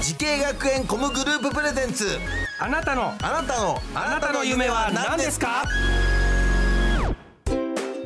[0.00, 2.06] 滋慶学園 COMグループプレゼンツ。
[2.58, 5.62] あなたのあなたのあなたの夢は何ですか？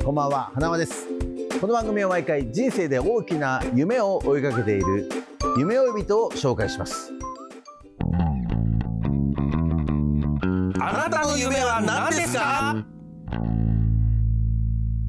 [0.05, 1.07] こんばんは花輪です。
[1.61, 5.09] この番組は毎回人生で大きな夢を追いかけている
[5.57, 7.13] 夢追い人を紹介します。
[10.81, 12.85] あなたの夢は何ですか？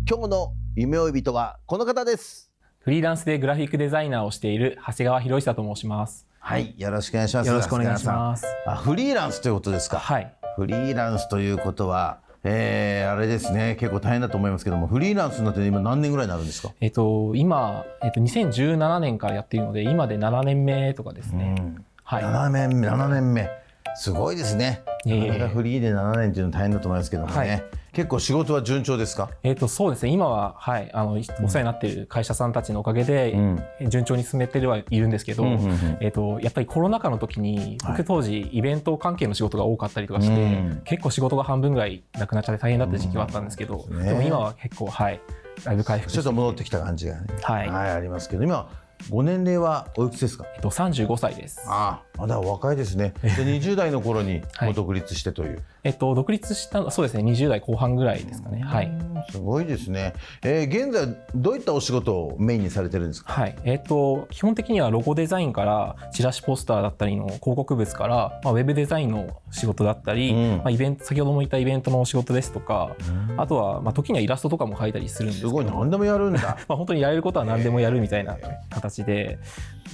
[0.07, 2.51] 今日の夢追い人はこの方です。
[2.77, 6.75] フリーランスでグラフィックデザイナーをしている長谷川博久と申しますはい。
[6.77, 7.47] よろしくお願いします。
[7.47, 8.45] よろしくお願いします。
[8.67, 9.97] あフリーランスということですか？
[9.97, 10.31] はい。
[10.55, 13.75] フリーランスということはえー、あれですね。
[13.79, 16.71] 結構大変だと思いますけどもフリーランスになって今何年ぐらいになるんですか？
[16.81, 21.55] えっと今、えっと、2017年からやっているので今で7年目とかですね、
[22.03, 23.49] はい、7年目7年目
[23.95, 24.83] すごいですね。
[25.05, 27.63] なかなかフリーで7年っていうのは大変だと思いますけどもね、はい。
[27.93, 29.29] 結構仕事は順調ですか？
[29.43, 30.11] えっ、と、そうですね。
[30.11, 33.39] 今は、はい、あの、お世話になっている会社さんたちのおかげで、う
[33.85, 43.99] ん、順調に進めてはいるんですけど、うんうんうん、えっ、と、やっぱりコロナ禍の時に、僕当時、イベント関係の仕事が多かったりとかして、はい、結構仕事が半分ぐらいなくなっちゃって大変だった時期はあったんですけど、うん。
[43.99, 45.21] ね、でも今は結構、はい、
[45.63, 48.67] だいぶ回復ちょっと戻ってきた感じがね、はい、はい、ありますけど、今、
[49.09, 50.45] ご年齢はおいくつですか？
[50.55, 51.61] えっと三十五歳です。
[51.67, 53.13] ああ、まだ若いですね。
[53.21, 55.49] で二十代の頃にご独立してという。
[55.51, 58.61] はい、えっと独立したそうですね二十代後半ぐらいですかね。
[58.61, 58.91] はい。
[59.31, 60.13] すごいですね。
[60.43, 63.33] えー、現在どういったお仕事をメインにされてるんですか？
[63.33, 63.55] はい。
[63.63, 72.95] えっと基本的にはロゴデザインからチラシポスターだったりの広告物からまあウェブデザインの仕事だったり、うん、まあイベント先ほども言ったイベントの仕事ですとか、
[73.37, 75.41] あとはまあ時にはイラストとかも描いたりするんです。
[75.41, 76.57] すごい何でもやるんだ。
[76.67, 78.37] まあ本当にやれることは何でもやるみたいな
[78.69, 79.39] 形で。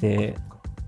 [0.01, 0.35] で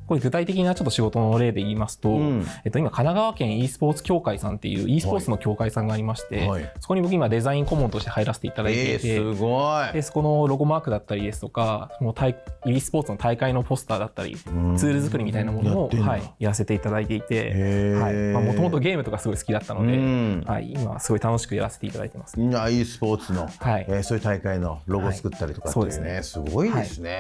[0.08, 9.94] これ具体的なちょっと仕事の例で言いますと、うん、えっと、今神奈川県 e スポーツ協会さんっていう e スポーツの協会さんがありまして、はい、そこに僕今デザイン顧問として入らせていただいていて、えー、すごい。
[9.94, 12.14] でそこのロゴマークだったりですとかその
[12.66, 17.54] e スポーツの大会のポスターだったりツール作りみたいなものをや,、はい、やらせていただいていて
[18.34, 22.40] もともとゲームとかすごい好きだったので、はい、今すごい楽しくやらせていただいてます。
[22.40, 23.86] みんな e スポーツの、はい。
[23.88, 26.46] えー、そういう大会のロゴ作ったりとかっていうね、はい、そうですね。
[26.46, 27.12] すごいですね、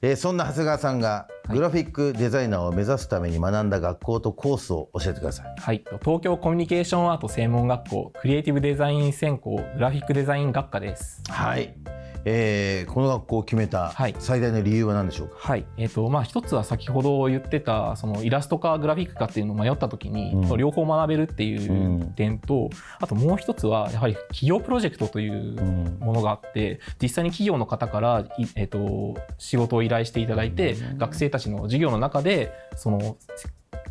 [0.00, 5.54] はい、えー、そんな長谷川さんがグラフィックデザイナーを目指すために学んだ学校とコースを教えてください。
[5.58, 11.22] はい、東京コミュニケーションアート専門学校クリエイティブデザイン専攻グラフィックデザイン学科です。
[11.28, 11.74] はい。
[12.24, 22.70] えー、この学校を決めた最大の理由は何でしょうか、はい、えーとまあ、一つは先ほど言ってたそのイラストかグラフィックかっていうのを迷った時に、うん、両方学べるっていう点と、うん、
[23.00, 25.60] あともう一つはやはり企業プロジェクトという
[26.00, 28.24] ものがあって、実際に企業の方から、
[28.56, 33.16] えーと、仕事を依頼していただいて、学生たちの授業の中でその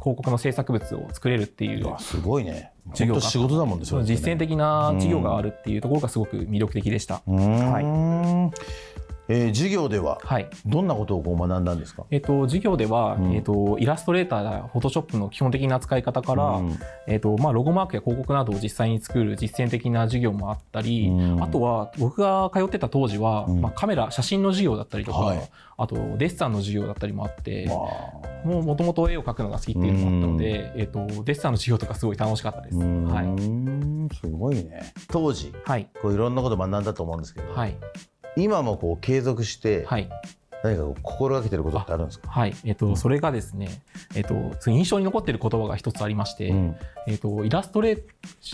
[0.07, 7.21] 広告の制作物を作れるっていうすごいね授業仕事だもんね実践的な授業があるっていうところがすごく魅力的でした。
[7.25, 10.19] はいえー、授業では
[10.65, 27.69] どんなことをこう学んだんですか、えーと、授業では、うん、えーと、イラストレーターやフォトショップの基本的な使い方から、うん、えーとまあ、ロゴマークや広告などを実際に作る実践的な授業もあったり、うん、あとは僕が通ってた当時は、まあ、カメラ写真の授業だったりとか、はい、あとデッサンの授業だったりもあって
[28.45, 32.77] もともと絵を描くのが好きっていうのもあったので、えー、とデッサンの授業とかすごい楽しかったです。
[32.77, 34.93] はい、すごいね。
[35.09, 37.75] 当時、はい、こういろんなこと学んだと思うんですけど、はい
[38.37, 40.09] 今もこう継続して、はい、
[40.63, 42.29] 何か心がけてることってあるんですか？
[42.29, 43.69] はい、えっ、ー、と、うん、それがですね、
[44.15, 46.75] えっ、ー、と、印象に残っている言葉が一つありまして、うん、
[47.07, 48.03] えっ、と、イラストレ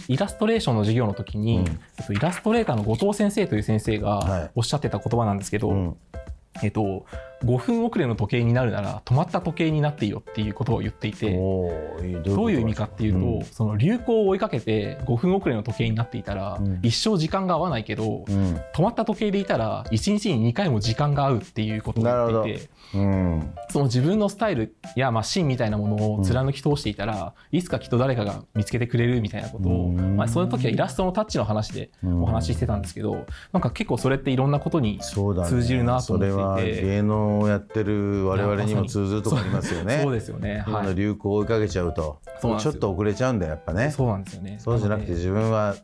[0.08, 5.96] イラストレーションの授業の時に、うん、えっと、イラストレーターの後藤先生という先生がおっしゃってた言葉なんですけど、はい、
[6.64, 7.06] えっと、
[7.44, 22.70] 5分遅れの時計になるなら止まった時計になっていいよっていうことを言っていてどういう意味かっていうと、うん、その流行を追いかけて5分遅れの時計になっていたら、うん、一生時間が合わないけど、うん、止まった時計でいたら1日に2回も時間が合うっていうことを言っていて。
[22.94, 40.02] うん、その自分のスタイルやまあ芯みたいなものを貫き通していたら、いつかきっと誰かが見つけてくれるみたいなことを、まあ、その時はイラストのタッチの話でお話ししてたんですけど、なんか結構それっていろんなことに通じるなと思っていて、ね、芸能をやってる我々にも通ずるとこありますよね。
[40.02, 40.64] そうですよね。
[40.68, 42.22] はい、流行を追いかけちゃうと
[42.60, 43.92] ちょっと遅れちゃうんだやっぱね。
[43.92, 44.58] そうなんですよね。
[44.60, 45.76] そうじゃなくて自分は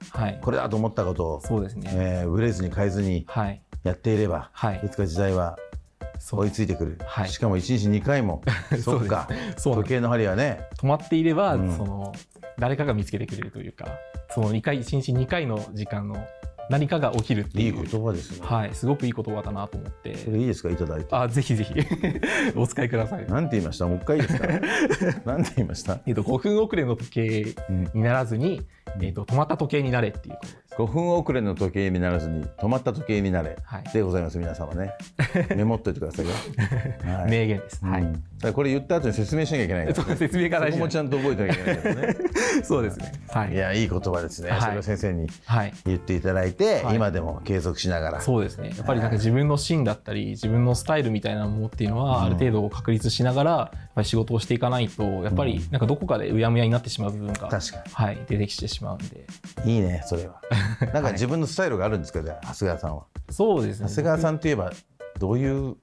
[0.42, 1.90] これだと思ったことを、そうですね。
[1.94, 3.26] えー、ブレずに変えずに
[3.84, 5.58] やっていれば、はい、いつか時代は
[6.20, 8.42] 追いついてくる、はい、しかも1日2回も。
[8.82, 9.28] そっか。
[9.58, 10.68] 時計の針はね。
[10.78, 12.14] 止まっていれば、うん、その
[12.60, 13.88] 誰かが見つけてくれるというか
[14.30, 16.18] その2回1日2回の時間の
[16.70, 17.76] 何かが起きるっていう。
[17.76, 18.46] いい言葉ですね。
[18.46, 20.16] はいすごくいい言葉だなと思って。
[20.18, 20.70] それいいですか？
[20.70, 21.08] いただいて。
[21.12, 21.74] あぜひぜひ。
[22.56, 23.26] お使いください。
[23.28, 23.88] なんて言いました？
[23.88, 24.48] もう一回いいですか？
[25.32, 26.00] なんて言いました？
[26.06, 27.46] えっと5分遅れの時計
[27.94, 28.62] にならずに、
[28.96, 30.36] うん、えっと止まった時計になれっていう。
[30.36, 33.58] ことです5分遅れの時計にならずに止まった時計になれ。
[33.94, 34.94] でございます、はい、皆様ね。
[35.56, 36.32] メモっといてくださいよ、
[37.04, 42.16] はい、名言です、はい、うん、これ言った後に説明しなきゃいけないから、ね、説明が大事そこもちゃんと覚えてなきゃいけないからね。
[42.64, 45.28] そうですね、はい、いやいい言葉ですね、それを先生に
[45.86, 48.22] 言っていただいて、今でも継続しながら。
[48.22, 48.74] そうですね。
[48.76, 59.26] やっぱりなんか自分の芯だったり自分のスタイルみたいなものっていうのはある程度確立しながらやっぱり仕事をしていかないとやっぱりなんかどこかでうやむやになってしまう部分が、はい、出てきてしまうんで。
[59.66, 60.42] いいねそれは。
[60.94, 63.04] なんか自分のスタイルがあるんですか、長谷川さんは。
[63.30, 63.88] そうですね。
[63.90, 64.72] 長谷川さんといえば、
[65.20, 65.76] どういう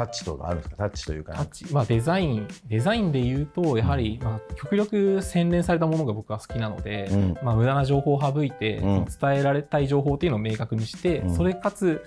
[0.00, 0.76] タッチとかあるんですか？
[0.76, 12.04] タッチというか、タッチ、まあ、デザインデザインで言うとやはり、まあ、極力洗練されたものが僕は好きなので、うん、まあ、無駄な情報を省いて、うん、伝えられたい情報っていうのを明確にして、うん、それかつ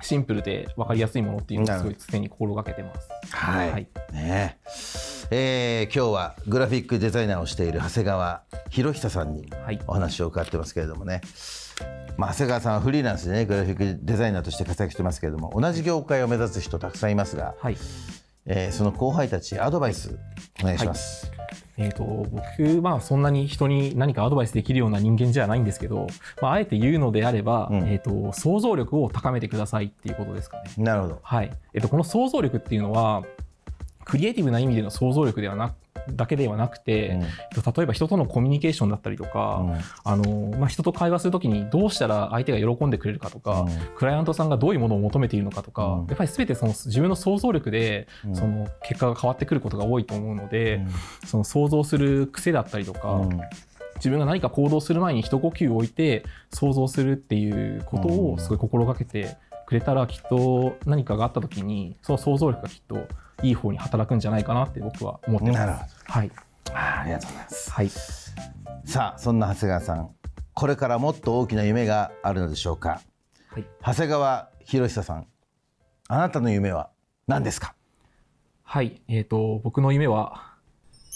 [0.00, 3.08] シンプルで分かりやすいものっていうのをすごい常に心がけてます。
[3.34, 4.58] はい、はい、ね。
[5.30, 9.50] えー、今日はグラフィックデザイナーをしている長谷川博久さんに
[9.86, 11.22] お話を伺ってますけれどもね、はい
[12.16, 17.76] まあ、長谷川さんはフリーランスでねグラフィックデザイナーとして活躍してますけれども同じ業界を目指す人たくさんいますが、はい、
[18.46, 20.18] えー、その後輩たちアドバイス
[20.60, 21.26] お願いします。
[21.26, 21.42] はい
[21.78, 26.06] えーと、僕、まあ、そんなに人に何かアドバイスできるような人間じゃないんですけど、
[26.40, 30.64] まあ、あえて言うのであれば、うん、えーと、想像力を高めてくださいっていうことですかね。
[30.76, 33.22] なるほど、はいえーと、とこの想像力っていうのは
[34.04, 35.74] クリエイティブな意味での想像力ではな
[36.10, 50.84] だけではなくて、うん、例えば人とのコミュニケーションだったりとか、うん、あのまあ、人と会話するときにどうしたら相手が喜んでくれるかとか、うん、クライアントさんがどういうものを求めているのかとか、やっぱり全てその自分の想像力でその結果が変わってくることが多いと思うので、
[51.26, 53.20] その想像する癖だったりとか、
[53.96, 59.36] 自分が何か行動する前に一呼吸を置いて想像するっていうことをすごい心がけて
[59.72, 63.08] くれたらきっと何かがあった時にその想像力がきっと
[63.42, 65.96] いい方に働くんじゃないかなって僕は思ってます。
[66.04, 66.30] はい。
[66.74, 67.70] あありがとうございます。
[67.70, 67.88] はい。
[68.84, 70.10] さあそんな長谷川さん、
[70.52, 73.00] これからもっと大きな夢があるのでしょうか。
[73.48, 73.64] はい。
[73.80, 75.26] 長谷川博久さん、
[76.08, 76.90] あなたの夢は
[77.26, 77.74] 何ですか？
[78.62, 79.00] はい。
[79.08, 80.52] えっ、ー、と僕の夢は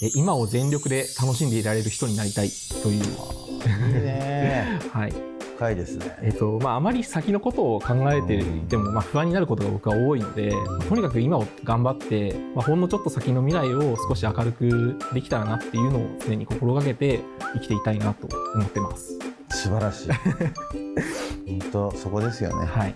[0.02, 2.48] え今を全力で楽しんでいられる人になりたい
[2.82, 3.04] という。
[3.04, 4.80] いいね。
[4.94, 5.35] はい。
[5.56, 6.16] 深いですね。
[6.22, 10.52] えっ、ー、とまああまり先のことを考えていても、まあ不安になることが僕は多いので、
[10.88, 17.20] とにかく今を頑張って、まあほんのちょっと先の未来を少し明るくできたらなっていうのを常に心がけて
[17.54, 19.18] 生きていたいなと思ってます。
[19.48, 20.10] 素晴らしい。
[21.58, 22.66] 本当そこですよね。
[22.66, 22.94] はい。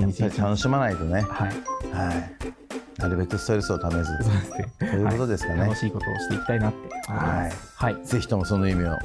[0.00, 1.20] 一日楽しまないとね。
[1.22, 1.52] はい。
[1.92, 2.65] はい。
[2.98, 4.10] なるべくストレスをためず。
[4.78, 7.12] ということですかね、はい、楽しいことをしていきたいなって。
[7.12, 7.52] はい。
[7.74, 8.06] はい。
[8.06, 8.96] ぜひともその意味を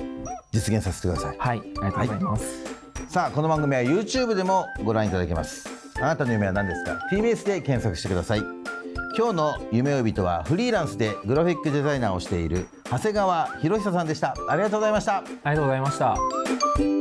[0.51, 1.37] 実現させてください。
[1.37, 1.59] はい。
[1.59, 2.63] ありがとうございます。
[2.63, 5.67] はいさあこの番組は YouTube でもご覧いただけます
[5.97, 8.39] あなたの夢は何ですか？TBS で検索してください
[9.17, 17.00] 今日の夢呼人はフリーランスでグラフィックデザイナーをしている長谷川博久さんでしたありがとうございましたありがとうございました